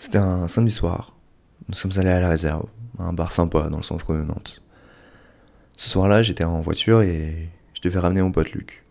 C'était 0.00 0.16
un 0.16 0.48
samedi 0.48 0.72
soir. 0.72 1.14
Nous 1.68 1.74
sommes 1.74 1.92
allés 1.98 2.08
à 2.08 2.20
la 2.20 2.30
réserve, 2.30 2.64
un 2.98 3.12
bar 3.12 3.30
sympa 3.30 3.68
dans 3.68 3.76
le 3.76 3.82
centre 3.82 4.14
de 4.14 4.22
Nantes. 4.22 4.62
Ce 5.76 5.90
soir-là, 5.90 6.22
j'étais 6.22 6.42
en 6.42 6.62
voiture 6.62 7.02
et 7.02 7.50
je 7.74 7.82
devais 7.82 7.98
ramener 7.98 8.22
mon 8.22 8.32
pote 8.32 8.50
Luc. 8.52 8.86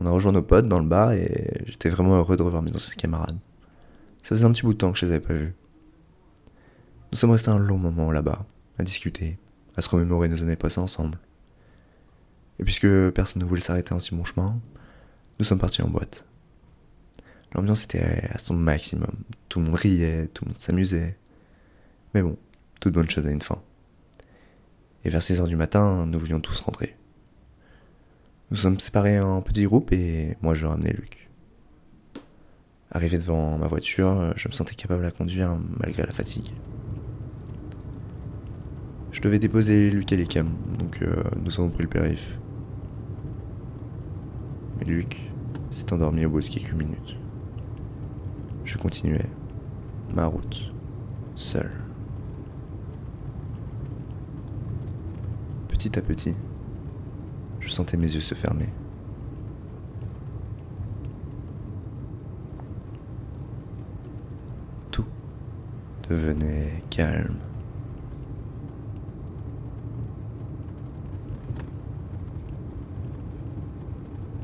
On 0.00 0.06
a 0.06 0.10
rejoint 0.10 0.32
nos 0.32 0.42
potes 0.42 0.66
dans 0.66 0.80
le 0.80 0.84
bar 0.84 1.12
et 1.12 1.62
j'étais 1.66 1.90
vraiment 1.90 2.16
heureux 2.16 2.36
de 2.36 2.42
revoir 2.42 2.60
mes 2.60 2.74
anciens 2.74 2.96
camarades. 2.96 3.38
Ça 4.24 4.30
faisait 4.30 4.44
un 4.44 4.50
petit 4.50 4.62
bout 4.62 4.72
de 4.72 4.78
temps 4.78 4.90
que 4.90 4.98
je 4.98 5.06
les 5.06 5.12
avais 5.12 5.24
pas 5.24 5.34
vus. 5.34 5.54
Nous 7.12 7.16
sommes 7.16 7.30
restés 7.30 7.50
un 7.50 7.58
long 7.58 7.78
moment 7.78 8.10
là-bas, 8.10 8.44
à 8.80 8.82
discuter, 8.82 9.38
à 9.76 9.82
se 9.82 9.88
remémorer 9.88 10.28
nos 10.28 10.42
années 10.42 10.56
passées 10.56 10.80
ensemble. 10.80 11.18
Et 12.58 12.64
puisque 12.64 13.10
personne 13.10 13.42
ne 13.42 13.46
voulait 13.46 13.60
s'arrêter 13.60 13.94
en 13.94 14.00
si 14.00 14.12
bon 14.12 14.24
chemin, 14.24 14.58
nous 15.38 15.44
sommes 15.44 15.60
partis 15.60 15.82
en 15.82 15.88
boîte. 15.88 16.24
L'ambiance 17.54 17.84
était 17.84 18.28
à 18.32 18.38
son 18.38 18.54
maximum. 18.54 19.12
Tout 19.48 19.60
le 19.60 19.66
monde 19.66 19.76
riait, 19.76 20.26
tout 20.28 20.44
le 20.44 20.50
monde 20.50 20.58
s'amusait. 20.58 21.16
Mais 22.12 22.22
bon, 22.22 22.36
toute 22.80 22.94
bonne 22.94 23.08
chose 23.08 23.26
a 23.26 23.30
une 23.30 23.42
fin. 23.42 23.62
Et 25.04 25.10
vers 25.10 25.22
6 25.22 25.40
heures 25.40 25.46
du 25.46 25.56
matin, 25.56 26.06
nous 26.06 26.18
voulions 26.18 26.40
tous 26.40 26.60
rentrer. 26.60 26.96
Nous 28.50 28.56
sommes 28.56 28.80
séparés 28.80 29.20
en 29.20 29.40
petits 29.40 29.64
groupes 29.64 29.92
et 29.92 30.36
moi 30.42 30.54
je 30.54 30.66
ramenais 30.66 30.92
Luc. 30.92 31.30
Arrivé 32.90 33.18
devant 33.18 33.58
ma 33.58 33.66
voiture, 33.66 34.32
je 34.36 34.48
me 34.48 34.52
sentais 34.52 34.74
capable 34.74 35.04
à 35.04 35.10
conduire 35.10 35.56
malgré 35.78 36.02
la 36.04 36.12
fatigue. 36.12 36.52
Je 39.10 39.20
devais 39.20 39.38
déposer 39.38 39.90
Luc 39.90 40.12
à 40.12 40.16
l'ECAM, 40.16 40.50
donc 40.78 41.02
euh, 41.02 41.22
nous 41.42 41.60
avons 41.60 41.70
pris 41.70 41.84
le 41.84 41.88
périph'. 41.88 42.38
Mais 44.78 44.84
Luc 44.84 45.30
s'est 45.70 45.92
endormi 45.92 46.24
au 46.24 46.30
bout 46.30 46.40
de 46.40 46.46
quelques 46.46 46.72
minutes. 46.72 47.16
Je 48.64 48.78
continuais 48.78 49.28
ma 50.14 50.26
route, 50.26 50.72
seul. 51.36 51.70
Petit 55.68 55.98
à 55.98 56.02
petit, 56.02 56.34
je 57.60 57.68
sentais 57.68 57.96
mes 57.98 58.12
yeux 58.14 58.20
se 58.20 58.34
fermer. 58.34 58.70
Tout 64.90 65.04
devenait 66.08 66.82
calme. 66.88 67.36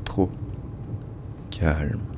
Trop 0.05 0.29
calme. 1.49 2.10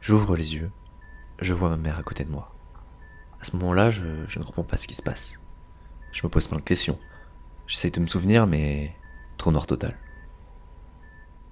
J'ouvre 0.00 0.34
les 0.34 0.54
yeux, 0.54 0.70
je 1.40 1.52
vois 1.52 1.68
ma 1.68 1.76
mère 1.76 1.98
à 1.98 2.02
côté 2.02 2.24
de 2.24 2.30
moi. 2.30 2.54
À 3.40 3.44
ce 3.44 3.54
moment-là, 3.56 3.90
je, 3.90 4.04
ne 4.04 4.44
comprends 4.44 4.64
pas 4.64 4.78
ce 4.78 4.86
qui 4.86 4.94
se 4.94 5.02
passe. 5.02 5.38
Je 6.12 6.22
me 6.24 6.30
pose 6.30 6.46
plein 6.46 6.58
de 6.58 6.62
questions. 6.62 6.98
J'essaye 7.66 7.90
de 7.90 8.00
me 8.00 8.06
souvenir, 8.06 8.46
mais 8.46 8.94
trop 9.36 9.52
noir 9.52 9.66
total. 9.66 9.96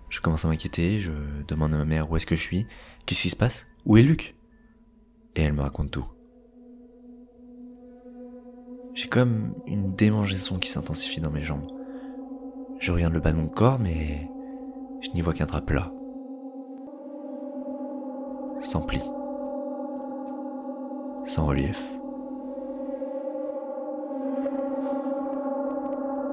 Je 0.08 0.20
commence 0.20 0.46
à 0.46 0.48
m'inquiéter, 0.48 0.98
je 0.98 1.12
demande 1.46 1.74
à 1.74 1.78
ma 1.78 1.84
mère 1.84 2.10
où 2.10 2.16
est-ce 2.16 2.26
que 2.26 2.36
je 2.36 2.40
suis, 2.40 2.66
qu'est-ce 3.04 3.22
qui 3.22 3.30
se 3.30 3.36
passe, 3.36 3.66
où 3.84 3.98
est 3.98 4.02
Luc? 4.02 4.34
Et 5.36 5.42
elle 5.42 5.52
me 5.52 5.60
raconte 5.60 5.90
tout. 5.90 6.06
J'ai 8.94 9.08
comme 9.08 9.54
une 9.66 9.94
démangeaison 9.94 10.58
qui 10.58 10.70
s'intensifie 10.70 11.20
dans 11.20 11.30
mes 11.30 11.42
jambes. 11.42 11.70
Je 12.80 12.92
regarde 12.92 13.12
le 13.12 13.20
bas 13.20 13.32
de 13.32 13.36
mon 13.36 13.48
corps, 13.48 13.78
mais 13.78 14.28
je 15.02 15.10
n'y 15.10 15.20
vois 15.20 15.34
qu'un 15.34 15.46
drap 15.46 15.60
plat 15.60 15.92
sans 18.60 18.80
pli, 18.80 19.00
sans 21.24 21.46
relief. 21.46 21.82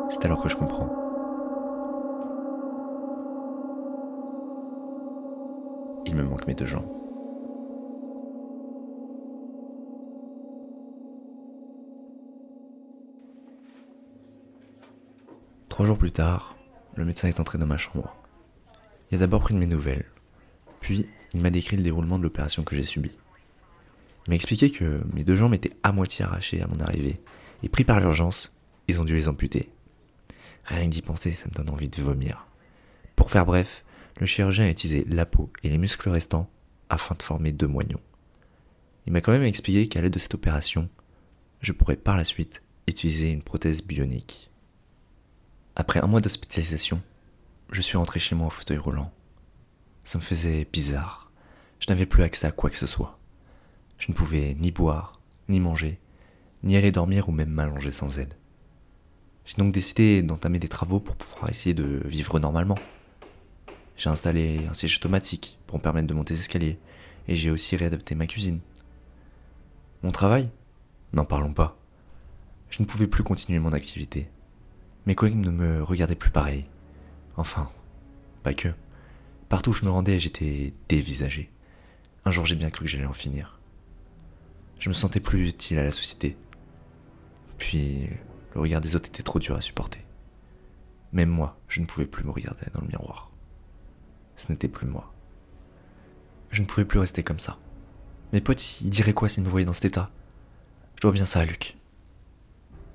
C'est 0.09 0.25
alors 0.25 0.41
que 0.41 0.49
je 0.49 0.55
comprends. 0.55 0.89
Il 6.05 6.15
me 6.15 6.23
manque 6.23 6.47
mes 6.47 6.53
deux 6.53 6.65
jambes. 6.65 6.85
Trois 15.69 15.85
jours 15.85 15.97
plus 15.97 16.11
tard, 16.11 16.55
le 16.95 17.03
médecin 17.03 17.27
est 17.27 17.39
entré 17.39 17.57
dans 17.57 17.65
ma 17.65 17.75
chambre. 17.75 18.15
Il 19.11 19.17
a 19.17 19.19
d'abord 19.19 19.41
pris 19.41 19.53
de 19.53 19.59
mes 19.59 19.65
nouvelles, 19.65 20.05
puis 20.79 21.09
il 21.35 21.41
m'a 21.41 21.49
décrit 21.49 21.75
le 21.75 21.83
déroulement 21.83 22.17
de 22.17 22.23
l'opération 22.23 22.63
que 22.63 22.75
j'ai 22.75 22.83
subie. 22.83 23.11
Il 24.25 24.29
m'a 24.29 24.35
expliqué 24.35 24.71
que 24.71 25.01
mes 25.13 25.23
deux 25.23 25.35
jambes 25.35 25.53
étaient 25.53 25.75
à 25.83 25.91
moitié 25.91 26.23
arrachées 26.23 26.61
à 26.61 26.67
mon 26.67 26.79
arrivée, 26.79 27.19
et 27.61 27.69
pris 27.69 27.83
par 27.83 27.99
l'urgence, 27.99 28.55
ils 28.87 29.01
ont 29.01 29.03
dû 29.03 29.15
les 29.15 29.27
amputer. 29.27 29.69
Rien 30.63 30.85
que 30.85 30.93
d'y 30.93 31.01
penser, 31.01 31.31
ça 31.33 31.47
me 31.49 31.53
donne 31.53 31.69
envie 31.69 31.89
de 31.89 32.01
vomir. 32.01 32.47
Pour 33.15 33.29
faire 33.29 33.45
bref, 33.45 33.83
le 34.19 34.25
chirurgien 34.25 34.65
a 34.65 34.69
utilisé 34.69 35.05
la 35.09 35.25
peau 35.25 35.51
et 35.61 35.69
les 35.69 35.77
muscles 35.77 36.09
restants 36.09 36.49
afin 36.89 37.15
de 37.15 37.21
former 37.21 37.51
deux 37.51 37.67
moignons. 37.67 37.99
Il 39.05 39.13
m'a 39.13 39.21
quand 39.21 39.33
même 39.33 39.43
expliqué 39.43 39.89
qu'à 39.89 40.01
l'aide 40.01 40.13
de 40.13 40.19
cette 40.19 40.35
opération, 40.35 40.89
je 41.59 41.73
pourrais 41.73 41.97
par 41.97 42.15
la 42.15 42.23
suite 42.23 42.63
utiliser 42.87 43.29
une 43.29 43.43
prothèse 43.43 43.83
bionique. 43.83 44.49
Après 45.75 45.99
un 45.99 46.07
mois 46.07 46.21
d'hospitalisation, 46.21 47.01
je 47.71 47.81
suis 47.81 47.97
rentré 47.97 48.19
chez 48.19 48.35
moi 48.35 48.47
au 48.47 48.51
fauteuil 48.51 48.77
roulant. 48.77 49.11
Ça 50.05 50.17
me 50.17 50.23
faisait 50.23 50.65
bizarre. 50.71 51.24
Je 51.79 51.87
n'avais 51.89 52.05
plus 52.05 52.23
accès 52.23 52.47
à 52.47 52.51
quoi 52.51 52.69
que 52.69 52.77
ce 52.77 52.87
soit. 52.87 53.19
Je 53.97 54.11
ne 54.11 54.15
pouvais 54.15 54.55
ni 54.55 54.71
boire, 54.71 55.19
ni 55.49 55.59
manger, 55.59 55.99
ni 56.63 56.75
aller 56.75 56.91
dormir 56.91 57.29
ou 57.29 57.31
même 57.31 57.49
m'allonger 57.49 57.91
sans 57.91 58.19
aide. 58.19 58.33
J'ai 59.45 59.57
donc 59.57 59.73
décidé 59.73 60.23
d'entamer 60.23 60.59
des 60.59 60.67
travaux 60.67 60.99
pour 60.99 61.15
pouvoir 61.15 61.49
essayer 61.49 61.75
de 61.75 62.01
vivre 62.05 62.39
normalement. 62.39 62.79
J'ai 63.95 64.09
installé 64.09 64.65
un 64.69 64.73
siège 64.73 64.97
automatique 64.97 65.59
pour 65.67 65.77
me 65.77 65.83
permettre 65.83 66.07
de 66.07 66.13
monter 66.13 66.33
les 66.33 66.39
escaliers, 66.39 66.79
et 67.27 67.35
j'ai 67.35 67.51
aussi 67.51 67.75
réadapté 67.75 68.15
ma 68.15 68.27
cuisine. 68.27 68.59
Mon 70.03 70.11
travail 70.11 70.49
N'en 71.13 71.23
parlons 71.23 71.53
pas. 71.53 71.77
Je 72.69 72.81
ne 72.81 72.87
pouvais 72.87 73.07
plus 73.07 73.23
continuer 73.23 73.59
mon 73.59 73.71
activité. 73.71 74.27
Mes 75.05 75.15
collègues 75.15 75.37
ne 75.37 75.49
me 75.49 75.81
regardaient 75.81 76.15
plus 76.15 76.29
pareil. 76.29 76.65
Enfin, 77.37 77.69
pas 78.43 78.53
que. 78.53 78.67
Partout 79.47 79.69
où 79.69 79.73
je 79.73 79.85
me 79.85 79.91
rendais, 79.91 80.19
j'étais 80.19 80.73
dévisagé. 80.89 81.49
Un 82.27 82.31
jour, 82.31 82.45
j'ai 82.45 82.55
bien 82.55 82.71
cru 82.71 82.85
que 82.85 82.91
j'allais 82.91 83.05
en 83.05 83.13
finir. 83.13 83.59
Je 84.79 84.89
me 84.89 84.93
sentais 84.93 85.19
plus 85.19 85.47
utile 85.47 85.77
à 85.77 85.83
la 85.83 85.91
société. 85.91 86.35
Puis, 87.59 88.09
le 88.55 88.61
regard 88.61 88.81
des 88.81 88.95
autres 88.95 89.09
était 89.09 89.21
trop 89.21 89.37
dur 89.37 89.55
à 89.55 89.61
supporter. 89.61 90.03
Même 91.13 91.29
moi, 91.29 91.59
je 91.67 91.81
ne 91.81 91.85
pouvais 91.85 92.07
plus 92.07 92.23
me 92.23 92.31
regarder 92.31 92.65
dans 92.73 92.81
le 92.81 92.87
miroir. 92.87 93.31
Ce 94.37 94.51
n'était 94.51 94.67
plus 94.67 94.87
moi. 94.87 95.13
Je 96.49 96.61
ne 96.63 96.67
pouvais 96.67 96.83
plus 96.83 96.99
rester 96.99 97.21
comme 97.21 97.39
ça. 97.39 97.59
Mes 98.33 98.41
potes, 98.41 98.81
ils 98.81 98.89
diraient 98.89 99.13
quoi 99.13 99.29
s'ils 99.29 99.43
me 99.43 99.49
voyaient 99.49 99.65
dans 99.65 99.73
cet 99.73 99.85
état? 99.85 100.09
Je 100.95 101.01
dois 101.01 101.11
bien 101.11 101.25
ça 101.25 101.41
à 101.41 101.45
Luc. 101.45 101.77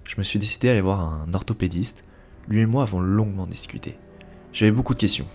Je 0.05 0.17
me 0.19 0.25
suis 0.25 0.41
décidé 0.41 0.69
à 0.69 0.73
aller 0.73 0.81
voir 0.81 1.01
un 1.01 1.33
orthopédiste. 1.35 2.05
Lui 2.49 2.61
et 2.61 2.67
moi 2.67 2.83
avons 2.83 3.01
longuement 3.01 3.47
discuté. 3.47 3.97
J'avais 4.53 4.73
beaucoup 4.73 4.95
de 4.95 4.99
questions. 4.99 5.29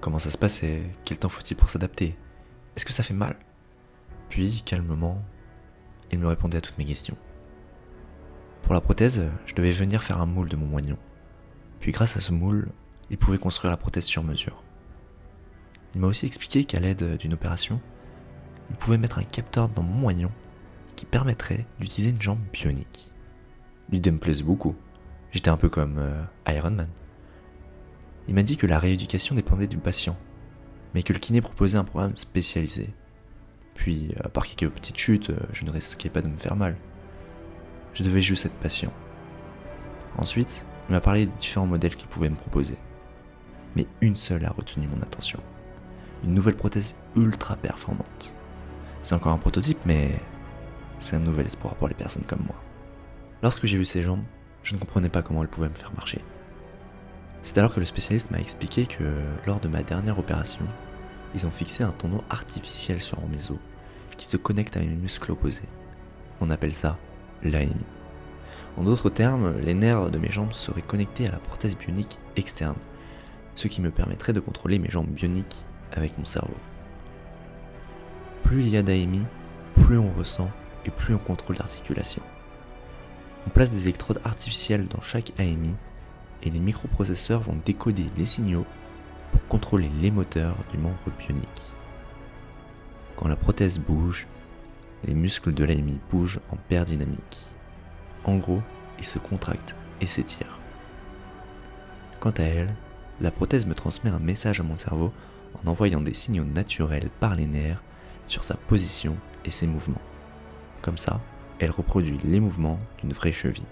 Comment 0.00 0.18
ça 0.18 0.30
se 0.30 0.38
passait 0.38 0.82
Quel 1.04 1.20
temps 1.20 1.28
faut-il 1.28 1.56
pour 1.56 1.70
s'adapter? 1.70 2.16
Est-ce 2.76 2.84
que 2.84 2.92
ça 2.92 3.02
fait 3.02 3.14
mal? 3.14 3.36
Puis, 4.28 4.62
calmement, 4.64 5.22
il 6.10 6.18
me 6.18 6.28
répondait 6.28 6.58
à 6.58 6.60
toutes 6.60 6.78
mes 6.78 6.84
questions. 6.84 7.16
Pour 8.62 8.74
la 8.74 8.80
prothèse, 8.80 9.24
je 9.46 9.54
devais 9.54 9.72
venir 9.72 10.02
faire 10.02 10.20
un 10.20 10.26
moule 10.26 10.48
de 10.48 10.56
mon 10.56 10.66
moignon. 10.66 10.98
Puis 11.80 11.92
grâce 11.92 12.16
à 12.16 12.20
ce 12.20 12.32
moule, 12.32 12.68
il 13.10 13.18
pouvait 13.18 13.38
construire 13.38 13.70
la 13.70 13.76
prothèse 13.76 14.04
sur 14.04 14.24
mesure. 14.24 14.62
Il 15.94 16.00
m'a 16.00 16.08
aussi 16.08 16.26
expliqué 16.26 16.64
qu'à 16.64 16.80
l'aide 16.80 17.16
d'une 17.16 17.34
opération, 17.34 17.80
il 18.70 18.76
pouvait 18.76 18.98
mettre 18.98 19.18
un 19.18 19.24
capteur 19.24 19.68
dans 19.68 19.82
mon 19.82 19.94
moignon 19.94 20.32
qui 20.96 21.06
permettrait 21.06 21.64
d'utiliser 21.78 22.10
une 22.10 22.20
jambe 22.20 22.40
bionique. 22.52 23.10
L'idée 23.90 24.10
me 24.10 24.18
plaisait 24.18 24.42
beaucoup. 24.42 24.74
J'étais 25.30 25.50
un 25.50 25.56
peu 25.56 25.68
comme 25.68 25.98
euh, 25.98 26.24
Iron 26.48 26.72
Man. 26.72 26.88
Il 28.26 28.34
m'a 28.34 28.42
dit 28.42 28.56
que 28.56 28.66
la 28.66 28.80
rééducation 28.80 29.36
dépendait 29.36 29.68
du 29.68 29.78
patient, 29.78 30.16
mais 30.94 31.02
que 31.02 31.12
le 31.12 31.18
kiné 31.18 31.40
proposait 31.40 31.78
un 31.78 31.84
programme 31.84 32.16
spécialisé. 32.16 32.90
Puis, 33.74 34.14
à 34.22 34.28
part 34.28 34.46
quelques 34.46 34.72
petites 34.72 34.98
chutes, 34.98 35.30
euh, 35.30 35.38
je 35.52 35.64
ne 35.64 35.70
risquais 35.70 36.08
pas 36.08 36.22
de 36.22 36.28
me 36.28 36.38
faire 36.38 36.56
mal. 36.56 36.76
Je 37.94 38.02
devais 38.02 38.22
juste 38.22 38.46
être 38.46 38.54
patient. 38.54 38.92
Ensuite, 40.18 40.64
il 40.88 40.92
m'a 40.92 41.00
parlé 41.00 41.26
des 41.26 41.32
différents 41.38 41.66
modèles 41.66 41.96
qu'il 41.96 42.08
pouvait 42.08 42.30
me 42.30 42.36
proposer. 42.36 42.76
Mais 43.74 43.86
une 44.00 44.16
seule 44.16 44.44
a 44.44 44.50
retenu 44.50 44.86
mon 44.86 45.02
attention. 45.02 45.40
Une 46.24 46.34
nouvelle 46.34 46.56
prothèse 46.56 46.96
ultra 47.14 47.56
performante. 47.56 48.32
C'est 49.02 49.14
encore 49.14 49.32
un 49.32 49.38
prototype, 49.38 49.78
mais 49.84 50.18
c'est 50.98 51.16
un 51.16 51.20
nouvel 51.20 51.46
espoir 51.46 51.74
pour 51.74 51.88
les 51.88 51.94
personnes 51.94 52.24
comme 52.24 52.44
moi. 52.46 52.56
Lorsque 53.42 53.66
j'ai 53.66 53.76
vu 53.76 53.84
ses 53.84 54.02
jambes, 54.02 54.24
je 54.62 54.74
ne 54.74 54.80
comprenais 54.80 55.10
pas 55.10 55.22
comment 55.22 55.42
elles 55.42 55.48
pouvaient 55.48 55.68
me 55.68 55.74
faire 55.74 55.92
marcher. 55.94 56.24
C'est 57.46 57.58
alors 57.58 57.72
que 57.72 57.78
le 57.78 57.86
spécialiste 57.86 58.32
m'a 58.32 58.40
expliqué 58.40 58.86
que 58.86 59.04
lors 59.46 59.60
de 59.60 59.68
ma 59.68 59.84
dernière 59.84 60.18
opération, 60.18 60.64
ils 61.32 61.46
ont 61.46 61.52
fixé 61.52 61.84
un 61.84 61.92
tendon 61.92 62.22
artificiel 62.28 63.00
sur 63.00 63.24
mes 63.28 63.52
os 63.52 63.58
qui 64.16 64.26
se 64.26 64.36
connecte 64.36 64.76
à 64.76 64.80
mes 64.80 64.86
muscles 64.88 65.30
opposés. 65.30 65.68
On 66.40 66.50
appelle 66.50 66.74
ça 66.74 66.98
l'AMI. 67.44 67.72
En 68.76 68.82
d'autres 68.82 69.10
termes, 69.10 69.56
les 69.60 69.74
nerfs 69.74 70.10
de 70.10 70.18
mes 70.18 70.30
jambes 70.30 70.52
seraient 70.52 70.82
connectés 70.82 71.28
à 71.28 71.30
la 71.30 71.38
prothèse 71.38 71.76
bionique 71.76 72.18
externe, 72.34 72.76
ce 73.54 73.68
qui 73.68 73.80
me 73.80 73.92
permettrait 73.92 74.32
de 74.32 74.40
contrôler 74.40 74.80
mes 74.80 74.90
jambes 74.90 75.06
bioniques 75.06 75.64
avec 75.92 76.18
mon 76.18 76.24
cerveau. 76.24 76.56
Plus 78.42 78.62
il 78.62 78.70
y 78.70 78.76
a 78.76 78.82
d'AMI, 78.82 79.22
plus 79.76 79.98
on 79.98 80.10
ressent 80.18 80.50
et 80.84 80.90
plus 80.90 81.14
on 81.14 81.18
contrôle 81.18 81.56
l'articulation. 81.56 82.22
On 83.46 83.50
place 83.50 83.70
des 83.70 83.84
électrodes 83.84 84.20
artificielles 84.24 84.88
dans 84.88 85.00
chaque 85.00 85.32
AMI 85.38 85.74
et 86.42 86.50
les 86.50 86.60
microprocesseurs 86.60 87.40
vont 87.40 87.58
décoder 87.64 88.06
les 88.16 88.26
signaux 88.26 88.66
pour 89.32 89.46
contrôler 89.48 89.90
les 90.00 90.10
moteurs 90.10 90.56
du 90.70 90.78
membre 90.78 91.10
bionique. 91.18 91.66
Quand 93.16 93.28
la 93.28 93.36
prothèse 93.36 93.78
bouge, 93.78 94.26
les 95.04 95.14
muscles 95.14 95.54
de 95.54 95.64
l'AMI 95.64 95.98
bougent 96.10 96.40
en 96.50 96.56
paire 96.56 96.84
dynamique. 96.84 97.46
En 98.24 98.36
gros, 98.36 98.62
ils 98.98 99.04
se 99.04 99.18
contractent 99.18 99.74
et 100.00 100.06
s'étirent. 100.06 100.58
Quant 102.20 102.32
à 102.32 102.42
elle, 102.42 102.74
la 103.20 103.30
prothèse 103.30 103.66
me 103.66 103.74
transmet 103.74 104.10
un 104.10 104.18
message 104.18 104.60
à 104.60 104.62
mon 104.62 104.76
cerveau 104.76 105.12
en 105.62 105.70
envoyant 105.70 106.00
des 106.00 106.14
signaux 106.14 106.44
naturels 106.44 107.08
par 107.20 107.34
les 107.34 107.46
nerfs 107.46 107.82
sur 108.26 108.44
sa 108.44 108.54
position 108.54 109.16
et 109.44 109.50
ses 109.50 109.66
mouvements. 109.66 110.00
Comme 110.82 110.98
ça, 110.98 111.20
elle 111.58 111.70
reproduit 111.70 112.18
les 112.24 112.40
mouvements 112.40 112.80
d'une 112.98 113.12
vraie 113.12 113.32
cheville. 113.32 113.64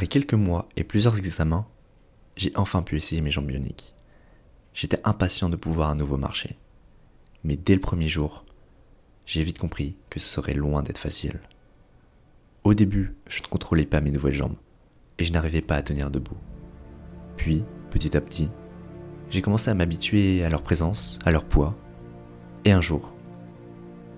Après 0.00 0.08
quelques 0.08 0.32
mois 0.32 0.66
et 0.78 0.82
plusieurs 0.82 1.18
examens, 1.18 1.66
j'ai 2.34 2.52
enfin 2.56 2.80
pu 2.80 2.96
essayer 2.96 3.20
mes 3.20 3.28
jambes 3.28 3.48
bioniques. 3.48 3.94
J'étais 4.72 4.98
impatient 5.04 5.50
de 5.50 5.56
pouvoir 5.56 5.90
à 5.90 5.94
nouveau 5.94 6.16
marcher. 6.16 6.56
Mais 7.44 7.54
dès 7.54 7.74
le 7.74 7.82
premier 7.82 8.08
jour, 8.08 8.46
j'ai 9.26 9.42
vite 9.42 9.58
compris 9.58 9.98
que 10.08 10.18
ce 10.18 10.26
serait 10.26 10.54
loin 10.54 10.82
d'être 10.82 10.96
facile. 10.96 11.40
Au 12.64 12.72
début, 12.72 13.14
je 13.26 13.42
ne 13.42 13.48
contrôlais 13.48 13.84
pas 13.84 14.00
mes 14.00 14.10
nouvelles 14.10 14.32
jambes 14.32 14.56
et 15.18 15.24
je 15.24 15.34
n'arrivais 15.34 15.60
pas 15.60 15.76
à 15.76 15.82
tenir 15.82 16.10
debout. 16.10 16.38
Puis, 17.36 17.62
petit 17.90 18.16
à 18.16 18.22
petit, 18.22 18.48
j'ai 19.28 19.42
commencé 19.42 19.68
à 19.68 19.74
m'habituer 19.74 20.42
à 20.42 20.48
leur 20.48 20.62
présence, 20.62 21.18
à 21.26 21.30
leur 21.30 21.44
poids. 21.44 21.76
Et 22.64 22.72
un 22.72 22.80
jour, 22.80 23.12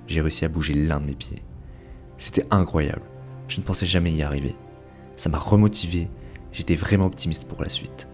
j'ai 0.06 0.20
réussi 0.20 0.44
à 0.44 0.48
bouger 0.48 0.74
l'un 0.74 1.00
de 1.00 1.06
mes 1.06 1.16
pieds. 1.16 1.42
C'était 2.18 2.46
incroyable. 2.52 3.02
Je 3.48 3.58
ne 3.58 3.64
pensais 3.64 3.84
jamais 3.84 4.12
y 4.12 4.22
arriver. 4.22 4.54
Ça 5.16 5.28
m'a 5.28 5.38
remotivé. 5.38 6.10
J'étais 6.52 6.74
vraiment 6.74 7.06
optimiste 7.06 7.46
pour 7.46 7.62
la 7.62 7.68
suite. 7.68 8.08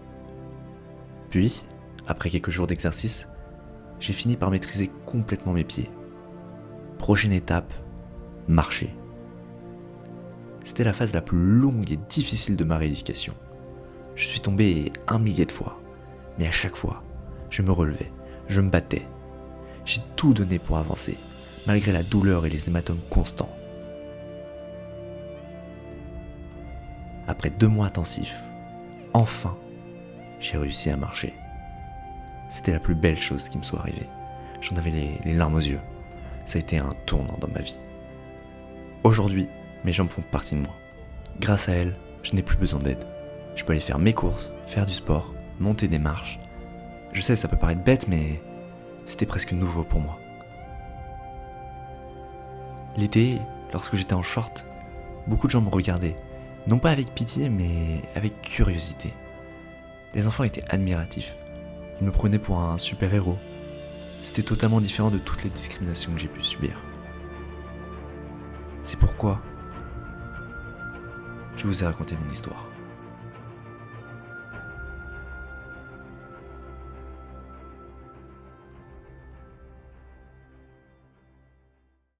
Puis, 1.29 1.63
après 2.07 2.29
quelques 2.29 2.49
jours 2.49 2.67
d'exercice, 2.67 3.27
j'ai 3.99 4.13
fini 4.13 4.35
par 4.35 4.51
maîtriser 4.51 4.89
complètement 5.05 5.53
mes 5.53 5.63
pieds. 5.63 5.89
Prochaine 6.97 7.33
étape, 7.33 7.73
marcher. 8.47 8.95
C'était 10.63 10.83
la 10.83 10.93
phase 10.93 11.13
la 11.13 11.21
plus 11.21 11.37
longue 11.37 11.91
et 11.91 11.99
difficile 12.09 12.55
de 12.55 12.63
ma 12.63 12.77
rééducation. 12.77 13.33
Je 14.15 14.25
suis 14.25 14.39
tombé 14.39 14.91
un 15.07 15.19
millier 15.19 15.45
de 15.45 15.51
fois, 15.51 15.81
mais 16.37 16.47
à 16.47 16.51
chaque 16.51 16.75
fois, 16.75 17.03
je 17.49 17.61
me 17.61 17.71
relevais, 17.71 18.11
je 18.47 18.61
me 18.61 18.69
battais. 18.69 19.07
J'ai 19.85 20.01
tout 20.15 20.33
donné 20.33 20.59
pour 20.59 20.77
avancer, 20.77 21.17
malgré 21.67 21.91
la 21.91 22.03
douleur 22.03 22.45
et 22.45 22.49
les 22.49 22.67
hématomes 22.69 22.99
constants. 23.09 23.55
Après 27.29 27.51
deux 27.51 27.67
mois 27.67 27.85
intensifs, 27.85 28.41
enfin, 29.13 29.55
j'ai 30.39 30.57
réussi 30.57 30.89
à 30.89 30.97
marcher. 30.97 31.35
C'était 32.49 32.71
la 32.71 32.79
plus 32.79 32.95
belle 32.95 33.21
chose 33.21 33.49
qui 33.49 33.59
me 33.59 33.63
soit 33.63 33.81
arrivée. 33.81 34.07
J'en 34.61 34.75
avais 34.77 34.89
les, 35.23 35.33
larmes 35.35 35.53
aux 35.53 35.59
yeux. 35.59 35.79
Ça 36.43 36.57
a 36.57 36.61
été 36.61 36.79
un 36.79 36.95
tournant 37.05 37.37
dans 37.39 37.47
ma 37.47 37.61
vie. 37.61 37.77
Aujourd'hui, 39.03 39.47
mes 39.85 39.93
jambes 39.93 40.09
font 40.09 40.23
partie 40.23 40.55
de 40.55 40.61
moi. 40.61 40.73
Grâce 41.39 41.69
à 41.69 41.73
elles, 41.73 41.95
je 42.23 42.33
n'ai 42.33 42.41
plus 42.41 42.57
besoin 42.57 42.79
d'aide. 42.79 43.05
Je 43.55 43.63
peux 43.63 43.73
aller 43.73 43.79
faire 43.79 43.99
mes 43.99 44.13
courses, 44.13 44.51
faire 44.65 44.87
du 44.87 44.93
sport, 44.93 45.35
monter 45.59 45.87
des 45.87 45.99
marches. 45.99 46.39
Je 47.13 47.21
sais, 47.21 47.35
ça 47.35 47.47
peut 47.47 47.57
paraître 47.57 47.83
bête, 47.83 48.07
mais 48.07 48.41
c'était 49.05 49.27
presque 49.27 49.51
nouveau 49.51 49.83
pour 49.83 49.99
moi. 49.99 50.17
L'été, 52.97 53.39
lorsque 53.71 53.95
j'étais 53.97 54.15
en 54.15 54.23
short, 54.23 54.65
beaucoup 55.27 55.45
de 55.45 55.51
gens 55.51 55.61
me 55.61 55.69
regardaient, 55.69 56.15
non 56.69 56.77
pas 56.77 56.91
avec 56.91 57.13
pitié, 57.15 57.49
mais 57.49 58.03
avec 58.15 58.41
curiosité. 58.43 59.11
Les 60.13 60.27
enfants 60.27 60.43
étaient 60.43 60.63
admiratifs. 60.69 61.33
Ils 61.99 62.05
me 62.05 62.11
prenaient 62.11 62.39
pour 62.39 62.59
un 62.59 62.77
super-héros. 62.77 63.37
C'était 64.21 64.43
totalement 64.43 64.79
différent 64.79 65.09
de 65.09 65.17
toutes 65.17 65.43
les 65.43 65.49
discriminations 65.49 66.11
que 66.13 66.19
j'ai 66.19 66.27
pu 66.27 66.43
subir. 66.43 66.79
C'est 68.83 68.99
pourquoi 68.99 69.41
je 71.57 71.65
vous 71.65 71.83
ai 71.83 71.87
raconté 71.87 72.15
mon 72.23 72.31
histoire. 72.31 72.68